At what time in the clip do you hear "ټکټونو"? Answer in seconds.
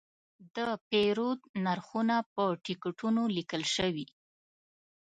2.65-3.21